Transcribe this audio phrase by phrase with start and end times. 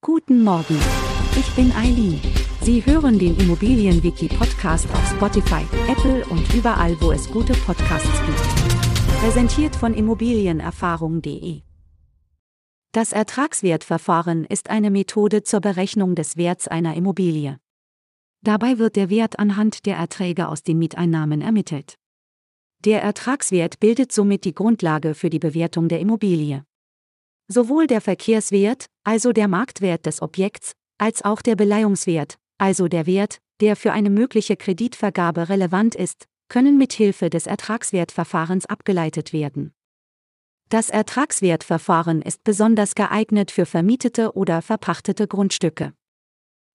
[0.00, 0.78] Guten Morgen.
[1.36, 2.20] Ich bin Eileen.
[2.60, 9.18] Sie hören den Immobilienwiki-Podcast auf Spotify, Apple und überall, wo es gute Podcasts gibt.
[9.20, 11.62] Präsentiert von Immobilienerfahrung.de.
[12.92, 17.58] Das Ertragswertverfahren ist eine Methode zur Berechnung des Werts einer Immobilie.
[18.40, 21.96] Dabei wird der Wert anhand der Erträge aus den Mieteinnahmen ermittelt.
[22.84, 26.64] Der Ertragswert bildet somit die Grundlage für die Bewertung der Immobilie.
[27.48, 33.38] Sowohl der Verkehrswert, also der Marktwert des Objekts, als auch der Beleihungswert, also der Wert,
[33.60, 39.72] der für eine mögliche Kreditvergabe relevant ist, können mit Hilfe des Ertragswertverfahrens abgeleitet werden.
[40.68, 45.94] Das Ertragswertverfahren ist besonders geeignet für vermietete oder verpachtete Grundstücke.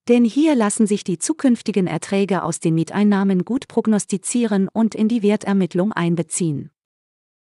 [0.10, 5.22] Denn hier lassen sich die zukünftigen Erträge aus den Mieteinnahmen gut prognostizieren und in die
[5.22, 6.73] Wertermittlung einbeziehen.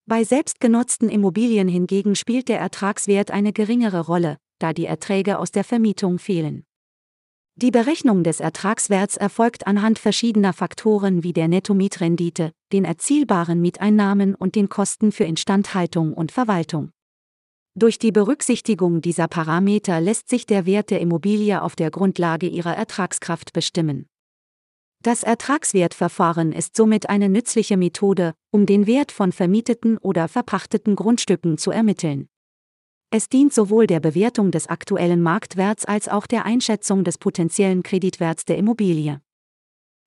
[0.05, 5.63] Bei selbstgenutzten Immobilien hingegen spielt der Ertragswert eine geringere Rolle, da die Erträge aus der
[5.63, 6.65] Vermietung fehlen.
[7.55, 14.55] Die Berechnung des Ertragswerts erfolgt anhand verschiedener Faktoren wie der Nettomietrendite, den erzielbaren Mieteinnahmen und
[14.55, 16.91] den Kosten für Instandhaltung und Verwaltung.
[17.75, 22.75] Durch die Berücksichtigung dieser Parameter lässt sich der Wert der Immobilie auf der Grundlage ihrer
[22.75, 24.07] Ertragskraft bestimmen.
[25.03, 31.57] Das Ertragswertverfahren ist somit eine nützliche Methode, um den Wert von vermieteten oder verpachteten Grundstücken
[31.57, 32.29] zu ermitteln.
[33.11, 38.45] Es dient sowohl der Bewertung des aktuellen Marktwerts als auch der Einschätzung des potenziellen Kreditwerts
[38.45, 39.19] der Immobilie.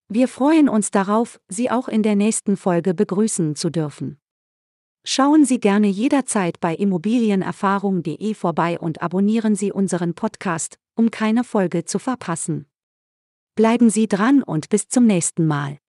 [0.09, 4.17] Wir freuen uns darauf, Sie auch in der nächsten Folge begrüßen zu dürfen.
[5.05, 11.85] Schauen Sie gerne jederzeit bei immobilienerfahrung.de vorbei und abonnieren Sie unseren Podcast, um keine Folge
[11.85, 12.65] zu verpassen.
[13.57, 15.79] Bleiben Sie dran und bis zum nächsten Mal.